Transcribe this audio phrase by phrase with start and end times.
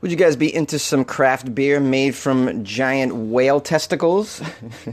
[0.00, 4.40] Would you guys be into some craft beer made from giant whale testicles?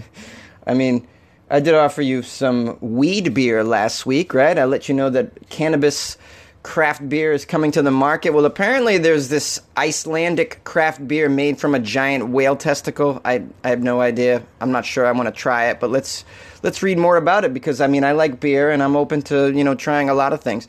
[0.67, 1.07] I mean,
[1.49, 4.59] I did offer you some weed beer last week, right?
[4.59, 6.17] I let you know that cannabis
[6.61, 8.31] craft beer is coming to the market.
[8.31, 13.21] Well, apparently there's this Icelandic craft beer made from a giant whale testicle.
[13.23, 14.44] I, I have no idea.
[14.59, 16.25] I'm not sure I want to try it, but let's
[16.63, 19.53] let's read more about it because I mean, I like beer and I'm open to,
[19.53, 20.67] you know, trying a lot of things.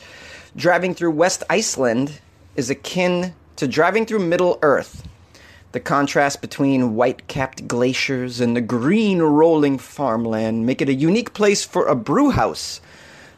[0.55, 2.20] Driving through West Iceland
[2.55, 5.03] is akin to driving through Middle Earth.
[5.73, 11.34] The contrast between white capped glaciers and the green rolling farmland make it a unique
[11.34, 12.81] place for a brew house.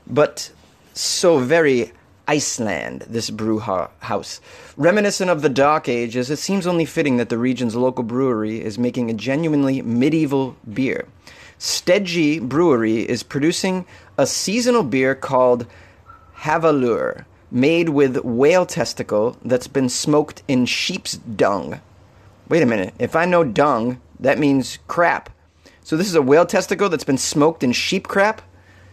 [0.06, 0.52] But
[0.92, 1.92] so very
[2.28, 4.42] Iceland, this brew house.
[4.76, 8.78] Reminiscent of the Dark Ages, it seems only fitting that the region's local brewery is
[8.78, 11.06] making a genuinely medieval beer.
[11.58, 13.86] Steji Brewery is producing
[14.18, 15.66] a seasonal beer called
[16.40, 21.80] Hvalur, made with whale testicle that's been smoked in sheep's dung.
[22.48, 25.30] Wait a minute, if I know dung, that means crap.
[25.82, 28.42] So this is a whale testicle that's been smoked in sheep crap?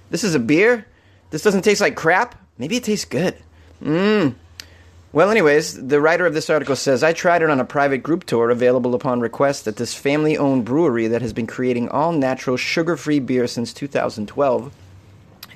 [0.10, 0.86] This is a beer?
[1.30, 2.36] This doesn't taste like crap?
[2.58, 3.36] Maybe it tastes good.
[3.84, 4.36] Mmm.
[5.14, 8.26] Well, anyways, the writer of this article says I tried it on a private group
[8.26, 12.58] tour available upon request at this family owned brewery that has been creating all natural,
[12.58, 14.74] sugar free beer since 2012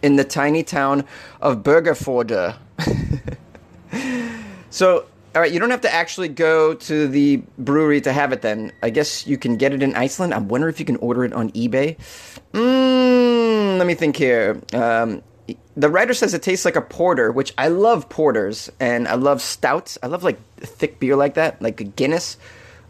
[0.01, 1.03] in the tiny town
[1.41, 2.55] of Bergaforde.
[4.69, 8.41] so, all right, you don't have to actually go to the brewery to have it
[8.41, 8.71] then.
[8.83, 10.33] I guess you can get it in Iceland.
[10.33, 11.97] I wonder if you can order it on eBay.
[12.53, 14.61] Mm, let me think here.
[14.73, 15.23] Um,
[15.75, 19.41] the writer says it tastes like a porter, which I love porters and I love
[19.41, 19.97] stouts.
[20.03, 22.37] I love like thick beer like that, like a Guinness.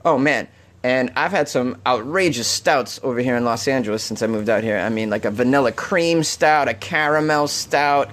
[0.03, 0.47] Oh man.
[0.83, 4.63] And I've had some outrageous stouts over here in Los Angeles since I moved out
[4.63, 4.79] here.
[4.79, 8.09] I mean, like a vanilla cream stout, a caramel stout,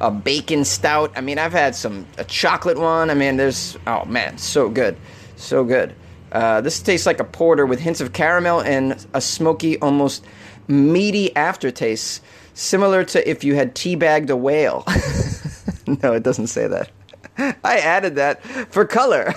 [0.00, 1.12] a bacon stout.
[1.16, 3.10] I mean, I've had some, a chocolate one.
[3.10, 4.96] I mean, there's, oh man, so good.
[5.36, 5.94] So good.
[6.32, 10.24] Uh, this tastes like a porter with hints of caramel and a smoky, almost
[10.66, 12.22] meaty aftertaste
[12.54, 14.84] similar to if you had teabagged a whale.
[16.02, 16.90] no, it doesn't say that.
[17.64, 19.34] I added that for color.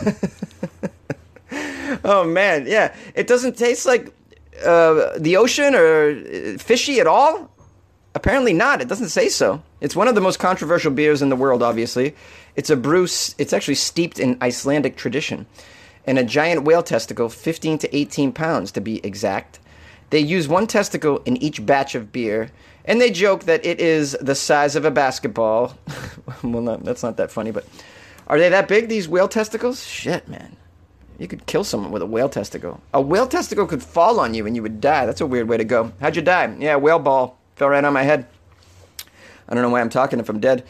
[2.03, 4.13] oh man, yeah, it doesn't taste like
[4.65, 7.51] uh, the ocean or uh, fishy at all.
[8.17, 8.81] Apparently not.
[8.81, 9.61] It doesn't say so.
[9.79, 11.61] It's one of the most controversial beers in the world.
[11.61, 12.15] Obviously,
[12.55, 13.03] it's a brew.
[13.03, 15.45] It's actually steeped in Icelandic tradition,
[16.03, 19.59] and a giant whale testicle, 15 to 18 pounds to be exact.
[20.09, 22.49] They use one testicle in each batch of beer
[22.85, 25.77] and they joke that it is the size of a basketball.
[26.43, 27.67] well, not, that's not that funny, but
[28.25, 29.85] are they that big, these whale testicles?
[29.85, 30.55] Shit, man.
[31.19, 32.81] You could kill someone with a whale testicle.
[32.95, 35.05] A whale testicle could fall on you and you would die.
[35.05, 35.91] That's a weird way to go.
[35.99, 36.55] How'd you die?
[36.57, 37.37] Yeah, whale ball.
[37.57, 38.27] Fell right on my head.
[39.49, 40.63] I don't know why I'm talking if I'm dead.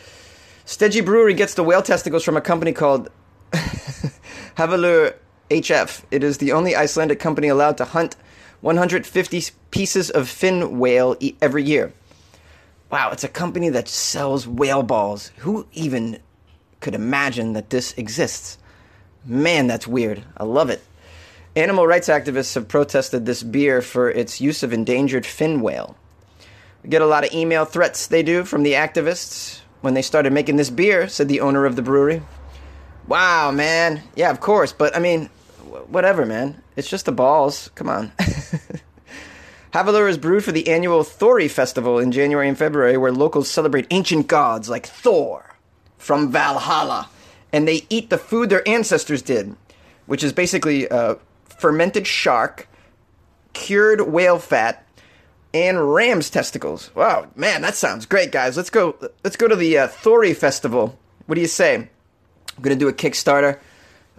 [0.65, 3.09] Steji Brewery gets the whale testicles from a company called
[3.51, 5.13] Hvalur
[5.49, 6.03] HF.
[6.11, 8.15] It is the only Icelandic company allowed to hunt
[8.61, 11.91] 150 pieces of fin whale every year.
[12.89, 15.33] Wow, it's a company that sells whale balls.
[15.39, 16.19] Who even
[16.79, 18.57] could imagine that this exists?
[19.25, 20.23] Man, that's weird.
[20.37, 20.81] I love it.
[21.53, 25.97] Animal rights activists have protested this beer for its use of endangered fin whale.
[26.87, 30.55] Get a lot of email threats they do from the activists when they started making
[30.55, 32.21] this beer, said the owner of the brewery.
[33.07, 34.03] Wow, man.
[34.15, 35.29] Yeah, of course, but I mean,
[35.87, 36.61] whatever, man.
[36.75, 37.71] It's just the balls.
[37.75, 38.11] Come on.
[39.73, 43.85] Hvalur is brewed for the annual Thorri festival in January and February, where locals celebrate
[43.91, 45.55] ancient gods like Thor
[45.97, 47.09] from Valhalla,
[47.51, 49.55] and they eat the food their ancestors did,
[50.05, 51.15] which is basically uh,
[51.45, 52.67] fermented shark,
[53.53, 54.86] cured whale fat,
[55.53, 56.93] and ram's testicles.
[56.95, 58.57] Wow, man, that sounds great, guys.
[58.57, 58.95] Let's go.
[59.23, 60.97] Let's go to the uh, Thorri festival.
[61.25, 61.75] What do you say?
[61.75, 63.59] I'm gonna do a Kickstarter.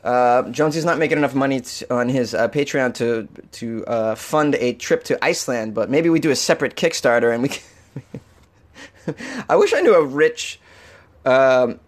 [0.04, 4.54] Uh, Jonesy's not making enough money t- on his uh, Patreon to to uh, fund
[4.56, 7.48] a trip to Iceland, but maybe we do a separate Kickstarter and we.
[7.48, 7.62] Can
[9.48, 10.60] I wish I knew a rich
[11.24, 11.80] um,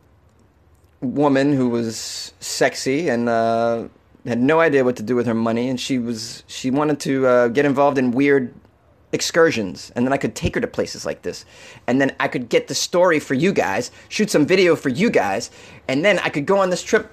[1.00, 3.84] woman who was sexy and uh,
[4.26, 7.26] had no idea what to do with her money, and she was she wanted to
[7.26, 8.52] uh, get involved in weird
[9.12, 11.44] excursions and then I could take her to places like this
[11.86, 15.10] and then I could get the story for you guys shoot some video for you
[15.10, 15.50] guys
[15.88, 17.10] and then I could go on this trip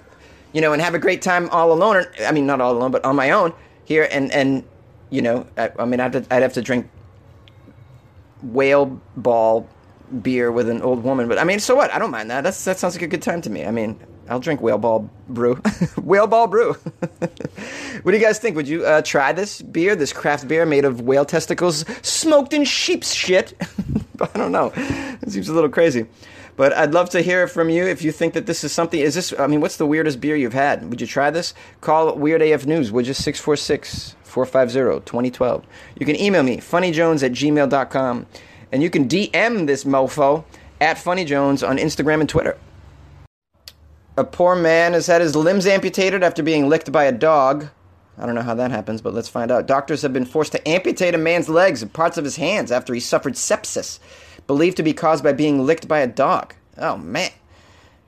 [0.54, 1.98] you know, and have a great time all alone.
[1.98, 3.54] Or, I mean, not all alone, but on my own
[3.86, 4.08] here.
[4.12, 4.64] And and
[5.10, 6.90] you know, I, I mean, I'd have, to, I'd have to drink
[8.42, 9.68] whale ball
[10.22, 11.28] beer with an old woman.
[11.28, 11.94] But I mean, so what?
[11.94, 12.44] I don't mind that.
[12.44, 13.66] That's that sounds like a good time to me.
[13.66, 15.56] I mean, I'll drink whale ball brew,
[16.02, 16.74] whale ball brew.
[18.04, 18.56] what do you guys think?
[18.56, 22.64] Would you uh, try this beer, this craft beer made of whale testicles, smoked in
[22.64, 23.54] sheep's shit?
[24.22, 24.72] I don't know.
[24.76, 26.08] It seems a little crazy.
[26.56, 29.00] But I'd love to hear from you if you think that this is something.
[29.00, 30.90] Is this, I mean, what's the weirdest beer you've had?
[30.90, 31.54] Would you try this?
[31.82, 33.14] Call Weird AF News, would you?
[33.14, 35.66] 646 450 2012.
[36.00, 38.26] You can email me, funnyjones at gmail.com.
[38.72, 40.44] And you can DM this mofo
[40.82, 42.58] at funnyjones on Instagram and Twitter.
[44.18, 47.68] A poor man has had his limbs amputated after being licked by a dog.
[48.18, 49.68] I don't know how that happens, but let's find out.
[49.68, 52.96] Doctors have been forced to amputate a man's legs and parts of his hands after
[52.96, 54.00] he suffered sepsis
[54.48, 56.56] believed to be caused by being licked by a dog.
[56.78, 57.30] Oh man.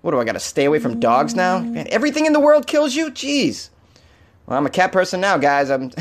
[0.01, 1.59] What do I got to stay away from dogs now?
[1.59, 3.11] Man, everything in the world kills you?
[3.11, 3.69] Jeez.
[4.45, 5.69] Well, I'm a cat person now, guys.
[5.69, 5.91] I'm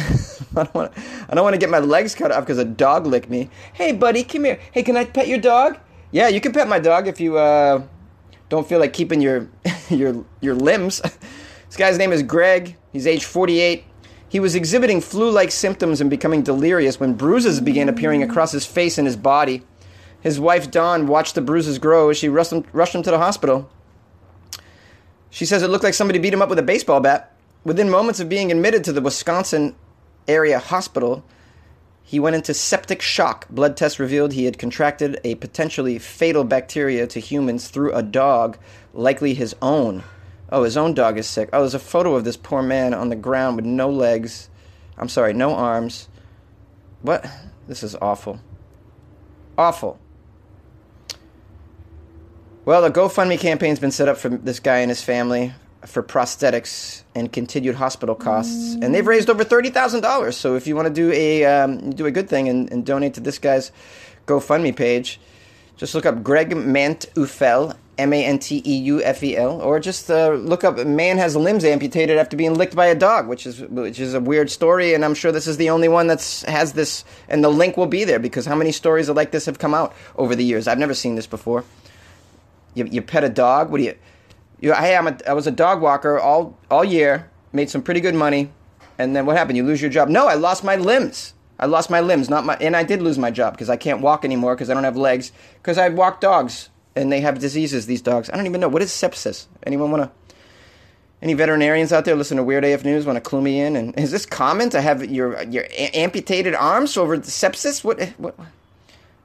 [0.56, 0.92] I don't want
[1.28, 3.50] I don't want to get my legs cut off because a dog licked me.
[3.74, 4.58] Hey, buddy, come here.
[4.72, 5.78] Hey, can I pet your dog?
[6.12, 7.82] Yeah, you can pet my dog if you uh,
[8.48, 9.50] don't feel like keeping your
[9.90, 11.00] your your limbs.
[11.66, 12.76] this guy's name is Greg.
[12.92, 13.84] He's age 48.
[14.28, 18.98] He was exhibiting flu-like symptoms and becoming delirious when bruises began appearing across his face
[18.98, 19.62] and his body.
[20.20, 23.18] His wife, Dawn, watched the bruises grow as she rushed him, rushed him to the
[23.18, 23.70] hospital.
[25.30, 27.34] She says it looked like somebody beat him up with a baseball bat.
[27.64, 29.74] Within moments of being admitted to the Wisconsin
[30.26, 31.24] area hospital,
[32.08, 33.46] he went into septic shock.
[33.50, 38.56] Blood tests revealed he had contracted a potentially fatal bacteria to humans through a dog,
[38.94, 40.02] likely his own.
[40.50, 41.50] Oh, his own dog is sick.
[41.52, 44.48] Oh, there's a photo of this poor man on the ground with no legs.
[44.96, 46.08] I'm sorry, no arms.
[47.02, 47.26] What?
[47.66, 48.40] This is awful.
[49.58, 50.00] Awful.
[52.64, 55.52] Well, a GoFundMe campaign's been set up for this guy and his family
[55.86, 60.36] for prosthetics and continued hospital costs, and they've raised over thirty thousand dollars.
[60.36, 63.14] So, if you want to do a um, do a good thing and, and, donate
[63.14, 63.70] to this guy's
[64.26, 65.20] GoFundMe page,
[65.76, 69.78] just look up Greg Manteufel, M A N T E U F E L, or
[69.78, 73.46] just uh, look up "Man has limbs amputated after being licked by a dog," which
[73.46, 76.42] is which is a weird story, and I'm sure this is the only one that's
[76.42, 79.60] has this, and the link will be there because how many stories like this have
[79.60, 80.66] come out over the years?
[80.66, 81.64] I've never seen this before.
[82.74, 83.70] You, you pet a dog.
[83.70, 83.94] What do you?
[84.60, 87.30] You, hey, I'm a, I was a dog walker all all year.
[87.52, 88.50] Made some pretty good money,
[88.98, 89.56] and then what happened?
[89.56, 90.08] You lose your job?
[90.08, 91.34] No, I lost my limbs.
[91.58, 94.00] I lost my limbs, not my, and I did lose my job because I can't
[94.00, 97.86] walk anymore because I don't have legs because I walk dogs and they have diseases.
[97.86, 98.30] These dogs.
[98.30, 99.46] I don't even know what is sepsis.
[99.64, 100.10] Anyone want to?
[101.20, 103.74] Any veterinarians out there listen to Weird AF News want to clue me in?
[103.74, 107.82] And is this common to have your your amputated arms over sepsis?
[107.82, 108.36] What what?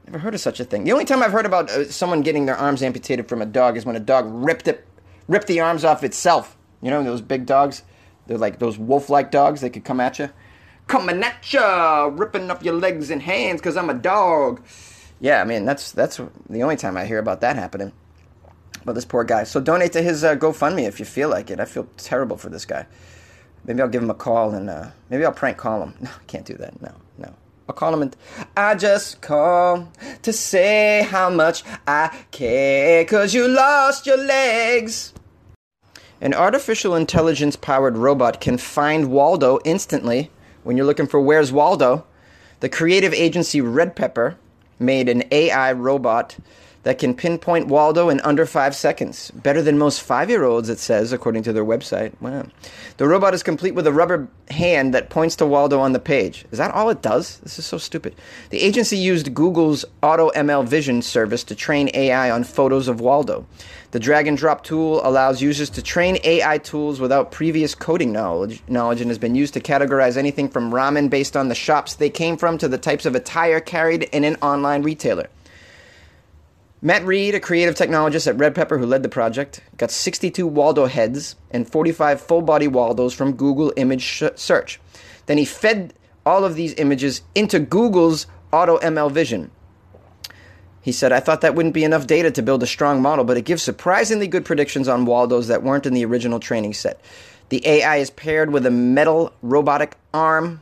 [0.07, 0.83] Never heard of such a thing.
[0.83, 3.77] The only time I've heard about uh, someone getting their arms amputated from a dog
[3.77, 4.85] is when a dog ripped it,
[5.27, 6.57] ripped the arms off itself.
[6.81, 7.83] You know those big dogs?
[8.27, 9.61] They're like those wolf-like dogs.
[9.61, 10.29] They could come at you,
[10.87, 14.63] coming at you, ripping up your legs and hands because I'm a dog.
[15.19, 17.93] Yeah, I mean that's that's the only time I hear about that happening.
[18.85, 19.45] But this poor guy.
[19.45, 21.59] So donate to his uh, GoFundMe if you feel like it.
[21.59, 22.85] I feel terrible for this guy.
[23.65, 25.93] Maybe I'll give him a call and uh, maybe I'll prank call him.
[26.01, 26.81] No, I can't do that.
[26.81, 27.33] No, no.
[27.67, 28.15] Him and
[28.57, 29.89] I just call
[30.21, 35.13] to say how much I care cause you lost your legs.
[36.19, 40.29] An artificial intelligence powered robot can find Waldo instantly
[40.63, 42.05] when you're looking for Where's Waldo.
[42.59, 44.37] The creative agency Red Pepper
[44.79, 46.37] made an AI robot
[46.83, 49.31] that can pinpoint Waldo in under five seconds.
[49.31, 52.13] Better than most five year olds, it says, according to their website.
[52.21, 52.45] Wow.
[52.97, 56.45] The robot is complete with a rubber hand that points to Waldo on the page.
[56.51, 57.39] Is that all it does?
[57.39, 58.15] This is so stupid.
[58.49, 63.45] The agency used Google's Auto ML Vision service to train AI on photos of Waldo.
[63.91, 68.61] The drag and drop tool allows users to train AI tools without previous coding knowledge,
[68.67, 72.09] knowledge and has been used to categorize anything from ramen based on the shops they
[72.09, 75.29] came from to the types of attire carried in an online retailer.
[76.85, 80.85] Matt Reed, a creative technologist at Red Pepper who led the project, got 62 Waldo
[80.85, 84.81] heads and 45 full body Waldos from Google image search.
[85.25, 85.93] Then he fed
[86.25, 89.49] all of these images into Google's Auto ML Vision.
[90.81, 93.37] He said, I thought that wouldn't be enough data to build a strong model, but
[93.37, 96.99] it gives surprisingly good predictions on Waldos that weren't in the original training set.
[97.47, 100.61] The AI is paired with a metal robotic arm.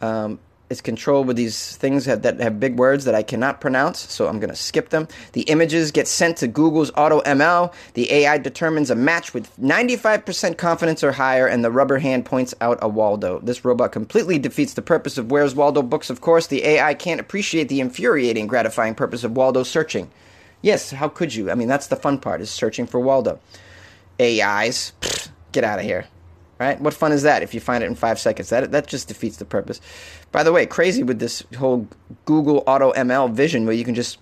[0.00, 4.10] Um, is controlled with these things that, that have big words that I cannot pronounce,
[4.12, 5.08] so I'm going to skip them.
[5.32, 7.72] The images get sent to Google's Auto ML.
[7.94, 12.54] The AI determines a match with 95% confidence or higher, and the rubber hand points
[12.60, 13.40] out a Waldo.
[13.40, 16.46] This robot completely defeats the purpose of Where's Waldo books, of course.
[16.46, 20.10] The AI can't appreciate the infuriating, gratifying purpose of Waldo searching.
[20.60, 21.50] Yes, how could you?
[21.50, 23.38] I mean, that's the fun part, is searching for Waldo.
[24.20, 24.92] AIs.
[25.00, 26.06] Pfft Get out of here.
[26.58, 26.80] Right?
[26.80, 28.48] What fun is that if you find it in five seconds?
[28.48, 29.80] That that just defeats the purpose.
[30.32, 31.86] By the way, crazy with this whole
[32.24, 34.18] Google Auto ML vision where you can just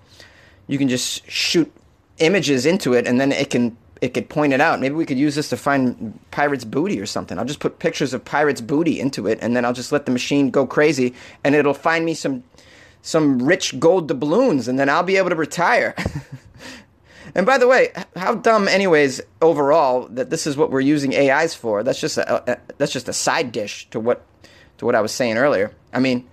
[0.67, 1.73] you can just shoot
[2.19, 4.81] images into it and then it can it could point it out.
[4.81, 7.39] Maybe we could use this to find pirates' booty or something.
[7.39, 10.13] I'll just put pictures of pirates' booty into it, and then I'll just let the
[10.13, 11.15] machine go crazy,
[11.45, 12.45] and it'll find me some
[13.03, 15.95] some rich gold doubloons, and then I'll be able to retire.
[17.35, 21.55] and by the way, how dumb, anyways, overall, that this is what we're using AIs
[21.55, 21.83] for.
[21.83, 24.25] That's just a, a that's just a side dish to what
[24.79, 25.73] to what I was saying earlier.
[25.93, 26.27] I mean.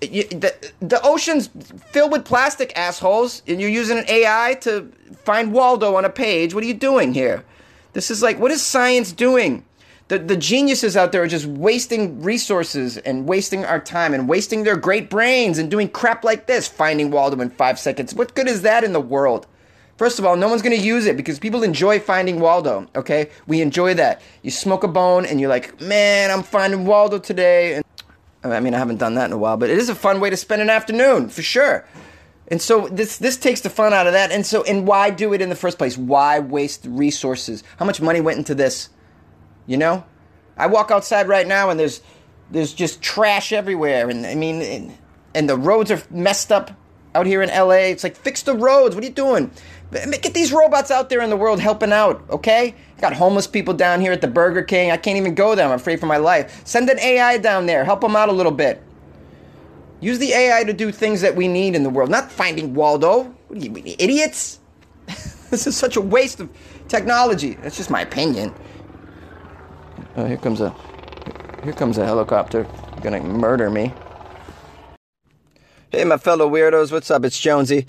[0.00, 1.48] You, the, the ocean's
[1.92, 4.90] filled with plastic assholes, and you're using an AI to
[5.22, 6.54] find Waldo on a page.
[6.54, 7.44] What are you doing here?
[7.92, 9.64] This is like, what is science doing?
[10.08, 14.64] The, the geniuses out there are just wasting resources and wasting our time and wasting
[14.64, 18.14] their great brains and doing crap like this, finding Waldo in five seconds.
[18.14, 19.46] What good is that in the world?
[19.96, 23.30] First of all, no one's going to use it because people enjoy finding Waldo, okay?
[23.46, 24.20] We enjoy that.
[24.42, 27.76] You smoke a bone and you're like, man, I'm finding Waldo today.
[27.76, 27.84] And
[28.44, 30.28] I mean, I haven't done that in a while, but it is a fun way
[30.28, 31.86] to spend an afternoon for sure.
[32.48, 34.30] And so this this takes the fun out of that.
[34.30, 35.98] And so and why do it in the first place?
[35.98, 37.64] Why waste resources?
[37.78, 38.90] How much money went into this?
[39.66, 40.04] You know,
[40.56, 42.02] I walk outside right now and there's
[42.50, 44.08] there's just trash everywhere.
[44.08, 44.98] And I mean, and,
[45.34, 46.70] and the roads are messed up
[47.16, 47.88] out here in LA.
[47.90, 48.94] It's like fix the roads.
[48.94, 49.50] What are you doing?
[49.90, 52.74] Get these robots out there in the world helping out, okay?
[53.00, 54.90] Got homeless people down here at the Burger King.
[54.90, 55.64] I can't even go there.
[55.64, 56.66] I'm afraid for my life.
[56.66, 57.84] Send an AI down there.
[57.84, 58.82] Help them out a little bit.
[60.00, 63.34] Use the AI to do things that we need in the world, not finding Waldo.
[63.48, 64.60] What are you, idiots?
[65.06, 66.50] this is such a waste of
[66.88, 67.54] technology.
[67.54, 68.52] That's just my opinion.
[70.16, 70.74] Oh, here comes a
[71.64, 72.66] here comes a helicopter.
[73.02, 73.92] Gonna murder me.
[75.92, 77.24] Hey, my fellow weirdos, what's up?
[77.24, 77.86] It's Jonesy.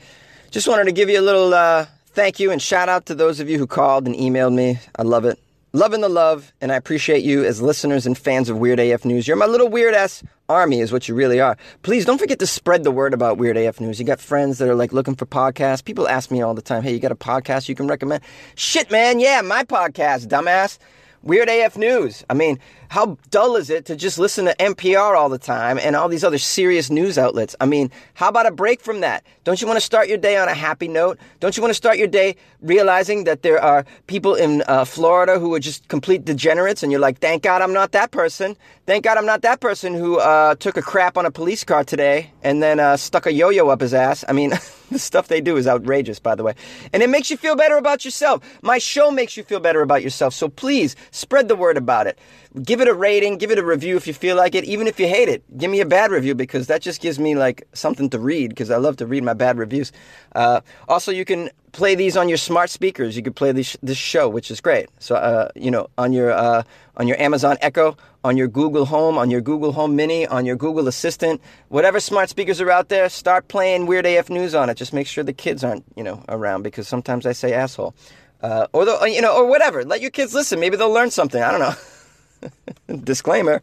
[0.52, 3.40] Just wanted to give you a little uh, thank you and shout out to those
[3.40, 4.80] of you who called and emailed me.
[4.96, 5.40] I love it.
[5.74, 9.28] Loving the love, and I appreciate you as listeners and fans of Weird AF News.
[9.28, 11.58] You're my little weird ass army, is what you really are.
[11.82, 14.00] Please don't forget to spread the word about Weird AF News.
[14.00, 15.84] You got friends that are like looking for podcasts.
[15.84, 18.24] People ask me all the time, hey, you got a podcast you can recommend?
[18.56, 20.78] Shit, man, yeah, my podcast, dumbass.
[21.24, 22.24] Weird AF News.
[22.30, 25.96] I mean, how dull is it to just listen to NPR all the time and
[25.96, 27.56] all these other serious news outlets?
[27.60, 29.24] I mean, how about a break from that?
[29.44, 31.20] Don't you want to start your day on a happy note?
[31.40, 35.40] Don't you want to start your day realizing that there are people in uh, Florida
[35.40, 38.56] who are just complete degenerates and you're like, thank God I'm not that person.
[38.86, 41.84] Thank God I'm not that person who uh, took a crap on a police car
[41.84, 44.24] today and then uh, stuck a yo yo up his ass.
[44.28, 44.52] I mean,
[44.92, 46.54] the stuff they do is outrageous, by the way.
[46.94, 48.44] And it makes you feel better about yourself.
[48.62, 50.34] My show makes you feel better about yourself.
[50.34, 52.18] So please spread the word about it.
[52.64, 55.00] Give it a rating, give it a review if you feel like it, even if
[55.00, 55.44] you hate it.
[55.58, 58.72] Give me a bad review because that just gives me like something to read because
[58.72, 59.92] I love to read my bad reviews.
[60.36, 63.16] Uh, also, you can play these on your smart speakers.
[63.16, 64.90] You could play this this show, which is great.
[65.00, 66.64] So, uh, you know, on your uh,
[66.98, 70.56] on your Amazon Echo, on your Google Home, on your Google Home Mini, on your
[70.56, 74.76] Google Assistant, whatever smart speakers are out there, start playing Weird AF News on it.
[74.76, 77.96] Just make sure the kids aren't, you know, around because sometimes I say asshole,
[78.42, 79.86] uh, or the, you know, or whatever.
[79.86, 80.60] Let your kids listen.
[80.60, 81.42] Maybe they'll learn something.
[81.42, 81.76] I don't know.
[83.04, 83.62] Disclaimer.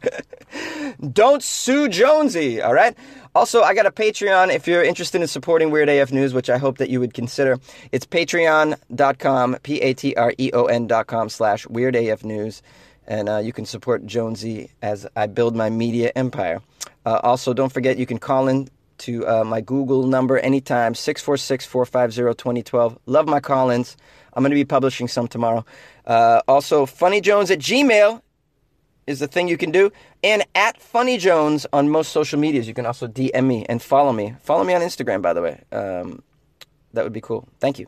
[1.11, 2.95] Don't sue Jonesy, all right?
[3.33, 6.57] Also, I got a Patreon if you're interested in supporting Weird AF News, which I
[6.57, 7.59] hope that you would consider.
[7.91, 12.61] It's patreon.com, P A T R E O N.com slash Weird AF News.
[13.07, 16.61] And uh, you can support Jonesy as I build my media empire.
[17.05, 21.65] Uh, also, don't forget you can call in to uh, my Google number anytime, 646
[21.65, 22.97] 450 2012.
[23.05, 23.97] Love my call ins.
[24.33, 25.65] I'm going to be publishing some tomorrow.
[26.05, 28.21] Uh, also, funnyjones at Gmail
[29.07, 29.91] is the thing you can do.
[30.23, 32.67] And at Funny Jones on most social medias.
[32.67, 34.35] You can also DM me and follow me.
[34.41, 35.63] Follow me on Instagram, by the way.
[35.71, 36.23] Um,
[36.93, 37.47] that would be cool.
[37.59, 37.87] Thank you.